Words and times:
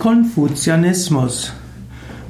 Konfuzianismus. 0.00 1.52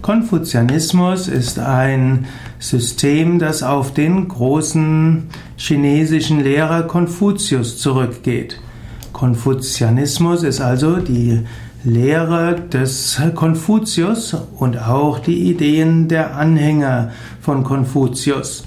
Konfuzianismus 0.03 1.29
ist 1.29 1.61
ein 1.61 2.27
System, 2.59 3.39
das 3.39 3.63
auf 3.63 3.95
den 3.95 4.27
großen 4.27 5.29
chinesischen 5.57 6.43
Lehrer 6.43 6.83
Konfuzius 6.83 7.79
zurückgeht. 7.79 8.61
Konfuzianismus 9.13 10.43
ist 10.43 10.61
also 10.61 10.97
die 10.97 11.43
Lehre 11.85 12.57
des 12.57 13.23
Konfuzius 13.37 14.37
und 14.59 14.77
auch 14.77 15.21
die 15.21 15.49
Ideen 15.49 16.09
der 16.09 16.37
Anhänger 16.37 17.13
von 17.41 17.63
Konfuzius. 17.63 18.65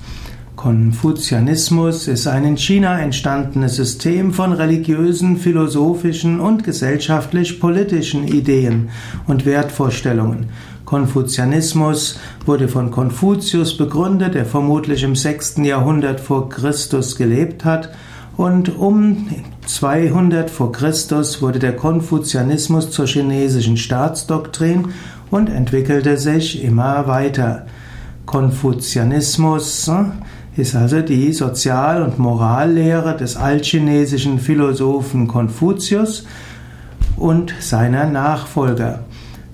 Konfuzianismus 0.64 2.08
ist 2.08 2.26
ein 2.26 2.46
in 2.46 2.56
China 2.56 2.98
entstandenes 2.98 3.76
System 3.76 4.32
von 4.32 4.54
religiösen, 4.54 5.36
philosophischen 5.36 6.40
und 6.40 6.64
gesellschaftlich-politischen 6.64 8.30
Ideen 8.30 8.88
und 9.28 9.46
Wertvorstellungen. 9.46 10.52
Konfuzianismus 10.86 12.18
wurde 12.46 12.70
von 12.70 12.92
Konfuzius 12.92 13.76
begründet, 13.76 14.36
der 14.36 14.46
vermutlich 14.46 15.04
im 15.04 15.18
6. 15.18 15.58
Jahrhundert 15.58 16.22
vor 16.22 16.48
Christus 16.48 17.18
gelebt 17.18 17.66
hat 17.66 17.90
und 18.38 18.78
um 18.78 19.28
200 19.66 20.50
vor 20.50 20.72
Christus 20.72 21.42
wurde 21.42 21.60
der 21.60 21.76
Konfuzianismus 21.76 22.90
zur 22.90 23.08
chinesischen 23.08 23.76
Staatsdoktrin 23.76 24.94
und 25.30 25.50
entwickelte 25.50 26.18
sich 26.18 26.64
immer 26.64 27.06
weiter. 27.06 27.66
Konfuzianismus 28.26 29.84
ist 30.56 30.76
also 30.76 31.02
die 31.02 31.34
Sozial- 31.34 32.04
und 32.04 32.20
Morallehre 32.20 33.18
des 33.18 33.38
altchinesischen 33.38 34.40
Philosophen 34.40 35.28
Konfuzius 35.28 36.26
und 37.18 37.54
seiner 37.60 38.06
Nachfolger. 38.06 39.00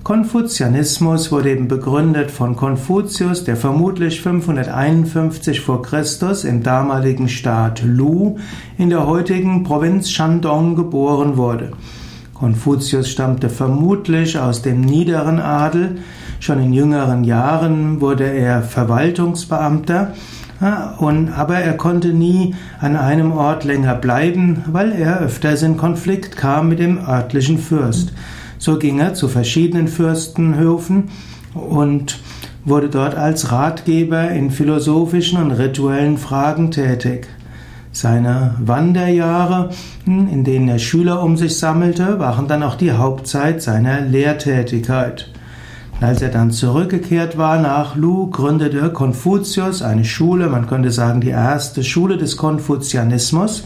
Konfuzianismus 0.02 1.30
wurde 1.30 1.50
eben 1.50 1.68
begründet 1.68 2.30
von 2.30 2.56
Konfuzius, 2.56 3.44
der 3.44 3.56
vermutlich 3.56 4.22
551 4.22 5.60
vor 5.60 5.82
Christus 5.82 6.44
im 6.44 6.62
damaligen 6.62 7.28
Staat 7.28 7.82
Lu 7.82 8.38
in 8.78 8.90
der 8.90 9.06
heutigen 9.06 9.62
Provinz 9.62 10.10
Shandong 10.10 10.74
geboren 10.74 11.36
wurde. 11.36 11.72
Konfuzius 12.34 13.10
stammte 13.10 13.50
vermutlich 13.50 14.38
aus 14.38 14.62
dem 14.62 14.80
niederen 14.80 15.38
Adel. 15.38 15.98
Schon 16.40 16.62
in 16.62 16.72
jüngeren 16.72 17.22
Jahren 17.24 18.00
wurde 18.00 18.24
er 18.24 18.62
Verwaltungsbeamter 18.62 20.14
und, 20.98 21.30
aber 21.30 21.56
er 21.56 21.72
konnte 21.74 22.08
nie 22.08 22.54
an 22.80 22.96
einem 22.96 23.32
Ort 23.32 23.64
länger 23.64 23.94
bleiben, 23.94 24.62
weil 24.70 24.92
er 24.92 25.20
öfters 25.20 25.62
in 25.62 25.78
Konflikt 25.78 26.36
kam 26.36 26.68
mit 26.68 26.78
dem 26.78 26.98
örtlichen 26.98 27.58
Fürst. 27.58 28.12
So 28.58 28.78
ging 28.78 28.98
er 29.00 29.14
zu 29.14 29.28
verschiedenen 29.28 29.88
Fürstenhöfen 29.88 31.04
und 31.54 32.18
wurde 32.64 32.90
dort 32.90 33.14
als 33.14 33.50
Ratgeber 33.50 34.30
in 34.30 34.50
philosophischen 34.50 35.40
und 35.40 35.52
rituellen 35.52 36.18
Fragen 36.18 36.70
tätig. 36.70 37.28
Seine 37.92 38.54
Wanderjahre, 38.60 39.70
in 40.04 40.44
denen 40.44 40.68
er 40.68 40.78
Schüler 40.78 41.22
um 41.22 41.38
sich 41.38 41.58
sammelte, 41.58 42.18
waren 42.18 42.46
dann 42.48 42.62
auch 42.62 42.76
die 42.76 42.92
Hauptzeit 42.92 43.62
seiner 43.62 44.02
Lehrtätigkeit. 44.02 45.30
Als 46.00 46.22
er 46.22 46.30
dann 46.30 46.50
zurückgekehrt 46.50 47.36
war 47.36 47.60
nach 47.60 47.94
Lu, 47.94 48.30
gründete 48.30 48.90
Konfuzius 48.90 49.82
eine 49.82 50.06
Schule, 50.06 50.48
man 50.48 50.66
könnte 50.66 50.90
sagen 50.90 51.20
die 51.20 51.28
erste 51.28 51.84
Schule 51.84 52.16
des 52.16 52.38
Konfuzianismus, 52.38 53.64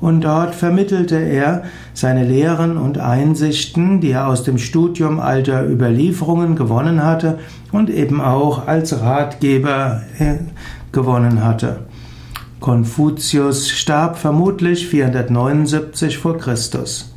und 0.00 0.22
dort 0.22 0.54
vermittelte 0.54 1.16
er 1.16 1.64
seine 1.92 2.24
Lehren 2.24 2.76
und 2.76 2.98
Einsichten, 2.98 4.00
die 4.00 4.12
er 4.12 4.28
aus 4.28 4.44
dem 4.44 4.58
Studium 4.58 5.18
alter 5.18 5.68
Überlieferungen 5.68 6.56
gewonnen 6.56 7.04
hatte 7.04 7.38
und 7.72 7.90
eben 7.90 8.20
auch 8.20 8.66
als 8.66 9.00
Ratgeber 9.00 10.02
äh, 10.18 10.36
gewonnen 10.92 11.44
hatte. 11.44 11.80
Konfuzius 12.60 13.70
starb 13.70 14.18
vermutlich 14.18 14.86
479 14.88 16.18
vor 16.18 16.38
Christus. 16.38 17.07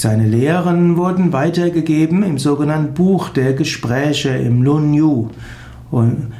Seine 0.00 0.28
Lehren 0.28 0.96
wurden 0.96 1.32
weitergegeben 1.32 2.22
im 2.22 2.38
sogenannten 2.38 2.94
Buch 2.94 3.30
der 3.30 3.54
Gespräche 3.54 4.28
im 4.28 4.62
Lunyu. 4.62 5.30
Und 5.90 6.32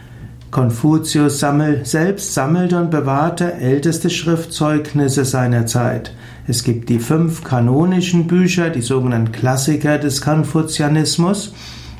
Konfuzius 0.53 1.41
sammel, 1.41 1.85
selbst 1.85 2.35
sammelte 2.35 2.81
und 2.81 2.93
bewahrte 2.93 3.55
älteste 3.55 4.11
Schriftzeugnisse 4.11 5.25
seiner 5.25 5.67
Zeit. 5.67 6.15
Es 6.47 6.63
gibt 6.63 6.89
die 6.89 7.01
fünf 7.01 7.43
kanonischen 7.43 8.29
Bücher, 8.29 8.71
die 8.71 8.81
sogenannten 8.81 9.33
Klassiker 9.33 9.99
des 9.99 10.23
Konfuzianismus, 10.23 11.53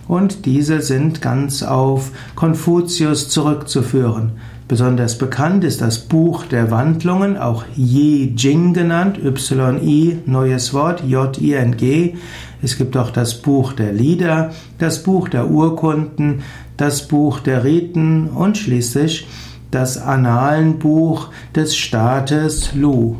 und 0.07 0.47
diese 0.47 0.81
sind 0.81 1.21
ganz 1.21 1.63
auf 1.63 2.13
Konfuzius 2.35 3.29
zurückzuführen. 3.29 4.33
Besonders 4.69 5.17
bekannt 5.17 5.65
ist 5.65 5.81
das 5.81 5.99
Buch 5.99 6.45
der 6.45 6.71
Wandlungen, 6.71 7.39
auch 7.39 7.65
Yi 7.75 8.35
Jing 8.37 8.75
genannt, 8.75 9.19
Y-I, 9.19 10.19
neues 10.27 10.75
Wort, 10.75 11.03
J-I-N-G. 11.07 12.17
Es 12.61 12.77
gibt 12.77 12.95
auch 12.99 13.11
das 13.11 13.41
Buch 13.41 13.73
der 13.73 13.95
Lieder, 13.95 14.51
das 14.77 15.03
Buch 15.03 15.31
der 15.31 15.51
Urkunden, 15.51 16.43
das 16.77 17.09
Buch 17.09 17.41
der 17.41 17.65
Riten 17.65 18.29
und 18.29 18.59
schließlich 18.59 19.27
das 19.71 19.97
Annalenbuch 19.97 21.29
des 21.55 21.75
Staates 21.75 22.75
Lu. 22.75 23.17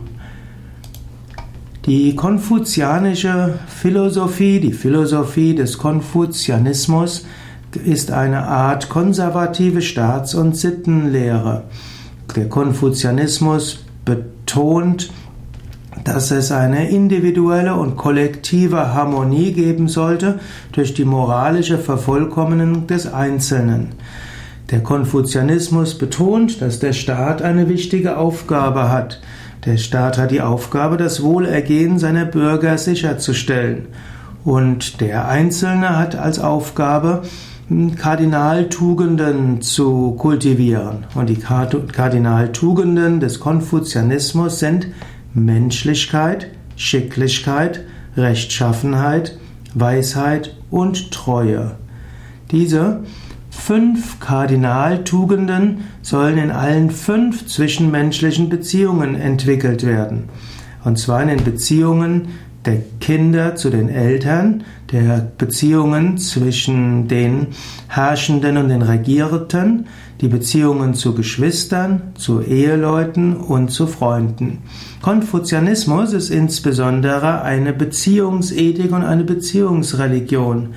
Die 1.87 2.15
konfuzianische 2.15 3.59
Philosophie, 3.69 4.61
die 4.61 4.75
Philosophie 4.75 5.55
des 5.55 5.79
Konfuzianismus, 5.79 7.25
ist 7.77 8.11
eine 8.11 8.45
Art 8.45 8.89
konservative 8.89 9.83
Staats- 9.83 10.35
und 10.35 10.57
Sittenlehre. 10.57 11.65
Der 12.35 12.49
Konfuzianismus 12.49 13.85
betont, 14.05 15.11
dass 16.05 16.31
es 16.31 16.53
eine 16.53 16.89
individuelle 16.89 17.75
und 17.75 17.97
kollektive 17.97 18.95
Harmonie 18.95 19.53
geben 19.53 19.89
sollte 19.89 20.39
durch 20.73 20.95
die 20.95 21.05
moralische 21.05 21.79
Vervollkommnung 21.79 22.87
des 22.87 23.13
Einzelnen. 23.13 23.89
Der 24.71 24.83
Konfuzianismus 24.83 25.97
betont, 25.97 26.61
dass 26.61 26.79
der 26.79 26.93
Staat 26.93 27.43
eine 27.43 27.69
wichtige 27.69 28.19
Aufgabe 28.19 28.91
hat. 28.91 29.21
Der 29.65 29.77
Staat 29.77 30.19
hat 30.19 30.31
die 30.31 30.43
Aufgabe, 30.43 30.97
das 30.99 31.23
Wohlergehen 31.23 31.99
seiner 31.99 32.27
Bürger 32.27 32.79
sicherzustellen. 32.79 33.87
Und 34.45 35.01
der 35.01 35.29
Einzelne 35.29 35.99
hat 35.99 36.17
als 36.17 36.39
Aufgabe, 36.39 37.23
Kardinaltugenden 37.97 39.61
zu 39.61 40.13
kultivieren. 40.13 41.05
Und 41.15 41.29
die 41.29 41.37
Kardinaltugenden 41.37 43.21
des 43.21 43.41
Konfuzianismus 43.41 44.59
sind 44.59 44.87
Menschlichkeit, 45.35 46.49
Schicklichkeit, 46.77 47.85
Rechtschaffenheit, 48.17 49.39
Weisheit 49.75 50.57
und 50.71 51.11
Treue. 51.11 51.77
Diese 52.51 53.03
fünf 53.51 54.19
Kardinaltugenden 54.19 55.85
sollen 56.01 56.39
in 56.39 56.51
allen 56.51 56.91
fünf 56.91 57.47
zwischenmenschlichen 57.47 58.49
Beziehungen 58.49 59.15
entwickelt 59.15 59.85
werden. 59.85 60.31
Und 60.85 60.99
zwar 60.99 61.21
in 61.21 61.29
den 61.29 61.45
Beziehungen 61.45 62.29
der 62.65 62.83
Kinder 63.01 63.57
zu 63.57 63.71
den 63.71 63.89
Eltern, 63.89 64.65
der 64.93 65.31
Beziehungen 65.39 66.19
zwischen 66.19 67.09
den 67.09 67.49
Herrschenden 67.89 68.57
und 68.57 68.69
den 68.69 68.83
Regierten, 68.83 69.87
die 70.21 70.29
Beziehungen 70.29 70.95
zu 70.95 71.15
Geschwistern, 71.15 72.03
zu 72.15 72.43
Eheleuten 72.43 73.37
und 73.37 73.71
zu 73.71 73.87
Freunden. 73.87 74.59
Konfuzianismus 75.01 76.13
ist 76.13 76.31
insbesondere 76.31 77.43
eine 77.43 77.73
Beziehungsethik 77.73 78.93
und 78.93 79.05
eine 79.05 79.25
Beziehungsreligion. 79.25 80.71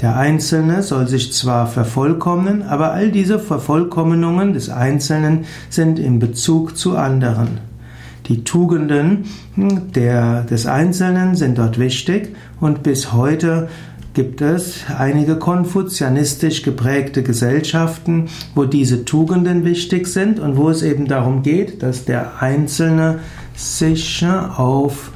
Der 0.00 0.16
Einzelne 0.16 0.84
soll 0.84 1.08
sich 1.08 1.32
zwar 1.32 1.66
vervollkommnen, 1.66 2.62
aber 2.62 2.92
all 2.92 3.10
diese 3.10 3.40
Vervollkommnungen 3.40 4.52
des 4.52 4.70
Einzelnen 4.70 5.44
sind 5.70 5.98
in 5.98 6.20
Bezug 6.20 6.76
zu 6.76 6.96
anderen. 6.96 7.67
Die 8.28 8.44
Tugenden 8.44 9.24
der, 9.56 10.42
des 10.42 10.66
Einzelnen 10.66 11.34
sind 11.34 11.56
dort 11.56 11.78
wichtig 11.78 12.34
und 12.60 12.82
bis 12.82 13.12
heute 13.12 13.68
gibt 14.12 14.40
es 14.42 14.84
einige 14.98 15.36
konfuzianistisch 15.36 16.62
geprägte 16.62 17.22
Gesellschaften, 17.22 18.26
wo 18.54 18.64
diese 18.64 19.04
Tugenden 19.04 19.64
wichtig 19.64 20.08
sind 20.08 20.40
und 20.40 20.56
wo 20.56 20.68
es 20.68 20.82
eben 20.82 21.06
darum 21.06 21.42
geht, 21.42 21.82
dass 21.82 22.04
der 22.04 22.42
Einzelne 22.42 23.20
sich 23.54 24.26
auf 24.26 25.12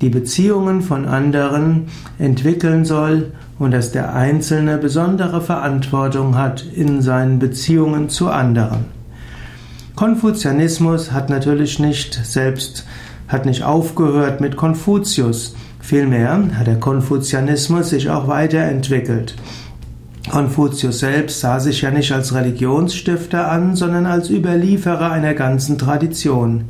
die 0.00 0.08
Beziehungen 0.08 0.82
von 0.82 1.06
anderen 1.06 1.86
entwickeln 2.18 2.84
soll 2.84 3.32
und 3.58 3.70
dass 3.70 3.92
der 3.92 4.14
Einzelne 4.14 4.78
besondere 4.78 5.40
Verantwortung 5.40 6.36
hat 6.36 6.64
in 6.74 7.00
seinen 7.00 7.38
Beziehungen 7.38 8.08
zu 8.08 8.28
anderen. 8.28 9.03
Konfuzianismus 9.96 11.12
hat 11.12 11.30
natürlich 11.30 11.78
nicht 11.78 12.14
selbst, 12.24 12.84
hat 13.28 13.46
nicht 13.46 13.62
aufgehört 13.62 14.40
mit 14.40 14.56
Konfuzius. 14.56 15.54
Vielmehr 15.80 16.36
hat 16.58 16.66
der 16.66 16.80
Konfuzianismus 16.80 17.90
sich 17.90 18.10
auch 18.10 18.26
weiterentwickelt. 18.26 19.36
Konfuzius 20.28 20.98
selbst 20.98 21.38
sah 21.38 21.60
sich 21.60 21.82
ja 21.82 21.92
nicht 21.92 22.10
als 22.10 22.34
Religionsstifter 22.34 23.48
an, 23.48 23.76
sondern 23.76 24.06
als 24.06 24.30
Überlieferer 24.30 25.12
einer 25.12 25.34
ganzen 25.34 25.78
Tradition. 25.78 26.64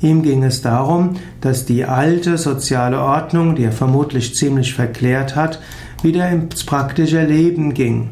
Ihm 0.00 0.22
ging 0.22 0.44
es 0.44 0.62
darum, 0.62 1.16
dass 1.40 1.64
die 1.64 1.84
alte 1.84 2.38
soziale 2.38 3.00
Ordnung, 3.00 3.56
die 3.56 3.64
er 3.64 3.72
vermutlich 3.72 4.36
ziemlich 4.36 4.72
verklärt 4.74 5.34
hat, 5.34 5.58
wieder 6.04 6.28
ins 6.28 6.62
praktische 6.62 7.24
Leben 7.24 7.74
ging. 7.74 8.10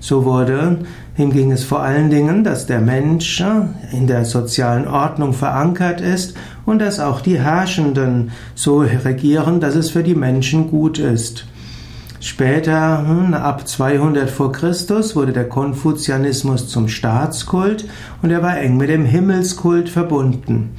So 0.00 0.24
wurde, 0.24 0.80
ihm 1.18 1.32
ging 1.32 1.52
es 1.52 1.64
vor 1.64 1.82
allen 1.82 2.10
Dingen, 2.10 2.44
dass 2.44 2.66
der 2.66 2.80
Mensch 2.80 3.42
in 3.92 4.06
der 4.06 4.24
sozialen 4.24 4.86
Ordnung 4.86 5.32
verankert 5.32 6.00
ist 6.00 6.36
und 6.64 6.78
dass 6.80 7.00
auch 7.00 7.20
die 7.20 7.38
Herrschenden 7.38 8.32
so 8.54 8.78
regieren, 8.78 9.60
dass 9.60 9.74
es 9.74 9.90
für 9.90 10.02
die 10.02 10.14
Menschen 10.14 10.70
gut 10.70 10.98
ist. 10.98 11.46
Später, 12.20 13.06
hm, 13.06 13.34
ab 13.34 13.68
200 13.68 14.30
vor 14.30 14.50
Christus, 14.50 15.14
wurde 15.14 15.32
der 15.32 15.48
Konfuzianismus 15.48 16.68
zum 16.68 16.88
Staatskult 16.88 17.86
und 18.22 18.30
er 18.30 18.42
war 18.42 18.58
eng 18.58 18.76
mit 18.76 18.88
dem 18.88 19.04
Himmelskult 19.04 19.88
verbunden. 19.88 20.70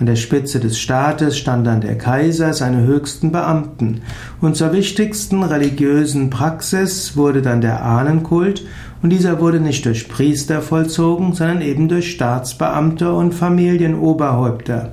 An 0.00 0.06
der 0.06 0.16
Spitze 0.16 0.60
des 0.60 0.78
Staates 0.78 1.36
stand 1.36 1.66
dann 1.66 1.82
der 1.82 1.98
Kaiser, 1.98 2.54
seine 2.54 2.84
höchsten 2.84 3.32
Beamten. 3.32 4.00
Und 4.40 4.56
zur 4.56 4.72
wichtigsten 4.72 5.42
religiösen 5.42 6.30
Praxis 6.30 7.18
wurde 7.18 7.42
dann 7.42 7.60
der 7.60 7.84
Ahnenkult 7.84 8.64
und 9.02 9.10
dieser 9.10 9.40
wurde 9.40 9.60
nicht 9.60 9.84
durch 9.86 10.08
Priester 10.08 10.60
vollzogen, 10.60 11.34
sondern 11.34 11.62
eben 11.62 11.88
durch 11.88 12.10
Staatsbeamte 12.10 13.12
und 13.12 13.32
Familienoberhäupter. 13.34 14.92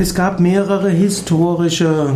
Es 0.00 0.14
gab 0.14 0.38
mehrere 0.38 0.90
historische 0.90 2.10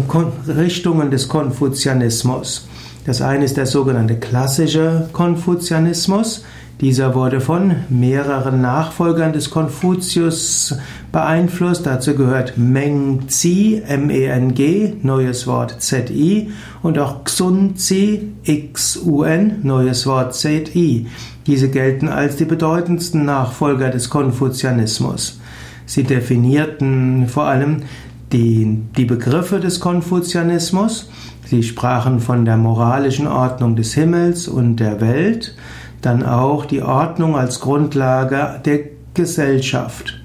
Richtungen 0.46 1.10
des 1.10 1.28
Konfuzianismus. 1.28 2.68
Das 3.04 3.20
eine 3.20 3.44
ist 3.44 3.56
der 3.56 3.66
sogenannte 3.66 4.16
klassische 4.16 5.08
Konfuzianismus. 5.12 6.44
Dieser 6.82 7.14
wurde 7.14 7.40
von 7.40 7.76
mehreren 7.90 8.60
Nachfolgern 8.60 9.32
des 9.32 9.50
Konfuzius 9.50 10.76
beeinflusst. 11.12 11.86
Dazu 11.86 12.16
gehört 12.16 12.58
Meng 12.58 13.28
Zi, 13.28 13.80
M-E-N-G, 13.86 14.94
neues 15.00 15.46
Wort 15.46 15.80
Z-I, 15.80 16.50
und 16.82 16.98
auch 16.98 17.22
Xun 17.22 17.76
Zi, 17.76 18.32
X-U-N, 18.42 19.60
neues 19.62 20.08
Wort 20.08 20.34
Z-I. 20.34 21.06
Diese 21.46 21.70
gelten 21.70 22.08
als 22.08 22.34
die 22.34 22.46
bedeutendsten 22.46 23.24
Nachfolger 23.24 23.90
des 23.90 24.10
Konfuzianismus. 24.10 25.40
Sie 25.86 26.02
definierten 26.02 27.28
vor 27.28 27.44
allem 27.44 27.84
die, 28.32 28.78
die 28.96 29.04
Begriffe 29.04 29.60
des 29.60 29.78
Konfuzianismus. 29.78 31.08
Sie 31.44 31.62
sprachen 31.62 32.18
von 32.18 32.44
der 32.44 32.56
moralischen 32.56 33.28
Ordnung 33.28 33.76
des 33.76 33.94
Himmels 33.94 34.48
und 34.48 34.76
der 34.76 35.00
Welt, 35.00 35.54
dann 36.02 36.24
auch 36.24 36.66
die 36.66 36.82
Ordnung 36.82 37.36
als 37.36 37.60
Grundlage 37.60 38.60
der 38.64 38.80
Gesellschaft. 39.14 40.20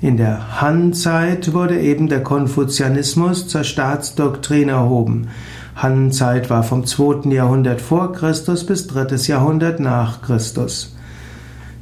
In 0.00 0.16
der 0.16 0.60
Han-Zeit 0.60 1.52
wurde 1.52 1.80
eben 1.80 2.08
der 2.08 2.22
Konfuzianismus 2.22 3.46
zur 3.46 3.62
Staatsdoktrin 3.62 4.68
erhoben. 4.68 5.28
Han-Zeit 5.76 6.50
war 6.50 6.64
vom 6.64 6.84
2. 6.84 7.30
Jahrhundert 7.30 7.80
vor 7.80 8.12
Christus 8.12 8.66
bis 8.66 8.88
3. 8.88 9.14
Jahrhundert 9.28 9.80
nach 9.80 10.20
Christus. 10.22 10.96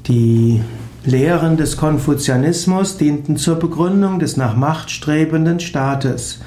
Die 0.07 0.61
Lehren 1.05 1.57
des 1.57 1.79
Konfuzianismus 1.79 2.99
dienten 2.99 3.39
zur 3.39 3.57
Begründung 3.57 4.19
des 4.19 4.37
nach 4.37 4.55
Macht 4.55 4.91
strebenden 4.91 5.59
Staates 5.59 6.41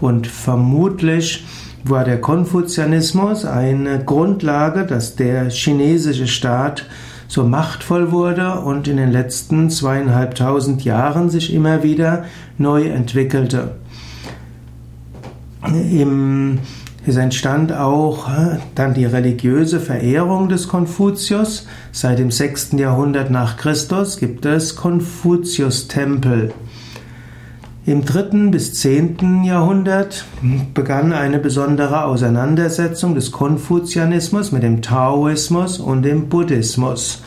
und 0.00 0.26
vermutlich 0.26 1.44
war 1.84 2.04
der 2.04 2.20
Konfuzianismus 2.20 3.44
eine 3.44 4.04
Grundlage, 4.04 4.84
dass 4.84 5.16
der 5.16 5.50
chinesische 5.50 6.26
Staat 6.26 6.86
so 7.28 7.44
machtvoll 7.44 8.10
wurde 8.10 8.60
und 8.60 8.88
in 8.88 8.96
den 8.96 9.12
letzten 9.12 9.70
zweieinhalbtausend 9.70 10.84
Jahren 10.84 11.30
sich 11.30 11.52
immer 11.54 11.82
wieder 11.82 12.24
neu 12.58 12.88
entwickelte. 12.88 13.76
Im 15.66 16.58
es 17.06 17.16
entstand 17.16 17.72
auch 17.72 18.28
äh, 18.28 18.58
dann 18.74 18.92
die 18.92 19.06
religiöse 19.06 19.80
Verehrung 19.80 20.50
des 20.50 20.68
Konfuzius. 20.68 21.66
Seit 21.92 22.18
dem 22.18 22.30
6. 22.30 22.72
Jahrhundert 22.72 23.30
nach 23.30 23.56
Christus 23.56 24.18
gibt 24.18 24.44
es 24.44 24.76
Konfuzius-Tempel. 24.76 26.52
Im 27.86 28.04
3. 28.04 28.50
bis 28.50 28.74
10. 28.74 29.42
Jahrhundert 29.42 30.26
begann 30.74 31.14
eine 31.14 31.38
besondere 31.38 32.04
Auseinandersetzung 32.04 33.14
des 33.14 33.32
Konfuzianismus 33.32 34.52
mit 34.52 34.62
dem 34.62 34.82
Taoismus 34.82 35.78
und 35.78 36.02
dem 36.02 36.28
Buddhismus. 36.28 37.22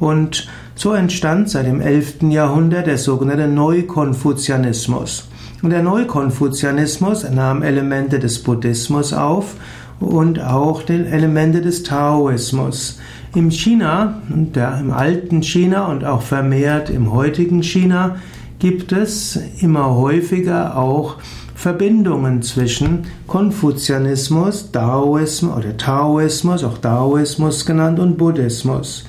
Und 0.00 0.48
so 0.74 0.94
entstand 0.94 1.50
seit 1.50 1.66
dem 1.66 1.82
11. 1.82 2.22
Jahrhundert 2.30 2.86
der 2.86 2.96
sogenannte 2.96 3.48
Neukonfuzianismus. 3.48 5.28
Und 5.60 5.70
der 5.70 5.82
Neukonfuzianismus 5.82 7.28
nahm 7.28 7.62
Elemente 7.62 8.18
des 8.18 8.42
Buddhismus 8.42 9.12
auf 9.12 9.56
und 10.00 10.42
auch 10.42 10.82
die 10.82 11.04
Elemente 11.04 11.60
des 11.60 11.82
Taoismus. 11.82 12.98
Im 13.34 13.50
China, 13.50 14.22
im 14.30 14.90
alten 14.90 15.42
China 15.42 15.88
und 15.88 16.06
auch 16.06 16.22
vermehrt 16.22 16.88
im 16.88 17.12
heutigen 17.12 17.62
China, 17.62 18.16
gibt 18.62 18.92
es 18.92 19.40
immer 19.60 19.96
häufiger 19.96 20.78
auch 20.78 21.16
Verbindungen 21.56 22.42
zwischen 22.42 23.08
Konfuzianismus, 23.26 24.70
Daoismus 24.70 25.56
oder 25.56 25.76
Taoismus, 25.76 26.62
auch 26.62 26.78
Daoismus 26.78 27.66
genannt, 27.66 27.98
und 27.98 28.18
Buddhismus. 28.18 29.04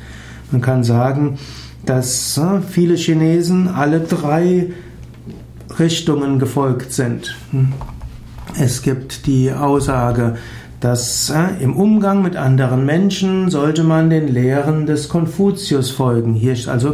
Man 0.50 0.62
kann 0.62 0.84
sagen, 0.84 1.38
dass 1.86 2.36
äh, 2.40 2.62
viele 2.68 2.96
Chinesen 2.96 3.68
alle 3.68 4.00
drei 4.00 4.72
Richtungen 5.78 6.40
gefolgt 6.40 6.92
sind. 6.92 7.36
Es 8.60 8.82
gibt 8.82 9.28
die 9.28 9.52
Aussage, 9.52 10.36
dass 10.80 11.30
äh, 11.30 11.64
im 11.64 11.76
Umgang 11.76 12.24
mit 12.24 12.38
anderen 12.38 12.88
Menschen 12.88 13.52
sollte 13.52 13.84
man 13.84 14.10
den 14.10 14.30
Lehren 14.30 14.88
des 14.88 15.10
Konfuzius 15.10 15.92
folgen. 15.92 16.34
Hier 16.34 16.54
ist 16.54 16.68
also 16.68 16.94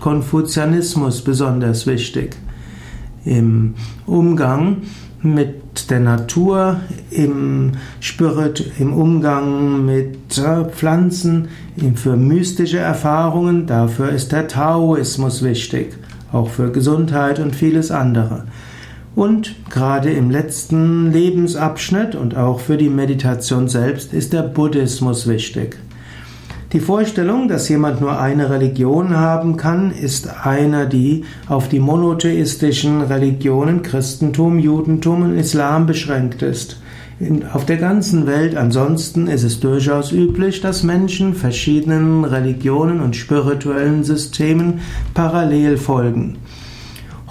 Konfuzianismus 0.00 1.22
besonders 1.22 1.86
wichtig. 1.86 2.36
Im 3.24 3.74
Umgang 4.06 4.78
mit 5.22 5.90
der 5.90 6.00
Natur, 6.00 6.80
im 7.10 7.72
Spirit, 8.00 8.72
im 8.78 8.94
Umgang 8.94 9.84
mit 9.84 10.38
äh, 10.38 10.64
Pflanzen, 10.64 11.48
für 11.94 12.16
mystische 12.16 12.78
Erfahrungen, 12.78 13.66
dafür 13.66 14.08
ist 14.08 14.32
der 14.32 14.48
Taoismus 14.48 15.42
wichtig 15.42 15.98
auch 16.32 16.48
für 16.48 16.70
Gesundheit 16.70 17.38
und 17.38 17.54
vieles 17.54 17.90
andere. 17.90 18.44
Und 19.14 19.56
gerade 19.70 20.10
im 20.10 20.30
letzten 20.30 21.12
Lebensabschnitt 21.12 22.14
und 22.14 22.36
auch 22.36 22.60
für 22.60 22.76
die 22.76 22.88
Meditation 22.88 23.68
selbst 23.68 24.14
ist 24.14 24.32
der 24.32 24.42
Buddhismus 24.42 25.26
wichtig. 25.26 25.76
Die 26.72 26.78
Vorstellung, 26.78 27.48
dass 27.48 27.68
jemand 27.68 28.00
nur 28.00 28.20
eine 28.20 28.48
Religion 28.48 29.16
haben 29.16 29.56
kann, 29.56 29.90
ist 29.90 30.28
eine, 30.44 30.86
die 30.86 31.24
auf 31.48 31.68
die 31.68 31.80
monotheistischen 31.80 33.00
Religionen 33.02 33.82
Christentum, 33.82 34.60
Judentum 34.60 35.22
und 35.22 35.36
Islam 35.36 35.86
beschränkt 35.86 36.42
ist. 36.42 36.80
Auf 37.52 37.66
der 37.66 37.76
ganzen 37.76 38.28
Welt 38.28 38.56
ansonsten 38.56 39.26
ist 39.26 39.42
es 39.42 39.58
durchaus 39.58 40.12
üblich, 40.12 40.60
dass 40.60 40.84
Menschen 40.84 41.34
verschiedenen 41.34 42.24
Religionen 42.24 43.00
und 43.00 43.16
spirituellen 43.16 44.04
Systemen 44.04 44.80
parallel 45.12 45.76
folgen. 45.76 46.38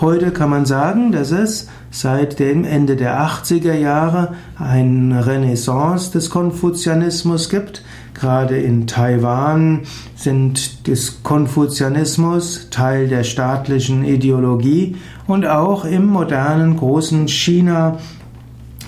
Heute 0.01 0.31
kann 0.31 0.49
man 0.49 0.65
sagen, 0.65 1.13
dass 1.13 1.31
es 1.31 1.69
seit 1.91 2.39
dem 2.39 2.63
Ende 2.63 2.95
der 2.95 3.19
80er 3.19 3.73
Jahre 3.73 4.35
eine 4.57 5.25
Renaissance 5.25 6.11
des 6.11 6.29
Konfuzianismus 6.29 7.49
gibt. 7.49 7.83
Gerade 8.13 8.57
in 8.57 8.85
Taiwan 8.85 9.81
sind 10.15 10.87
des 10.87 11.23
Konfuzianismus 11.23 12.67
Teil 12.69 13.07
der 13.07 13.23
staatlichen 13.23 14.03
Ideologie 14.03 14.97
und 15.27 15.45
auch 15.45 15.85
im 15.85 16.05
modernen 16.05 16.77
großen 16.77 17.27
China 17.27 17.97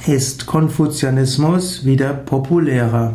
ist 0.08 0.46
Konfuzianismus 0.48 1.86
wieder 1.86 2.14
populärer. 2.14 3.14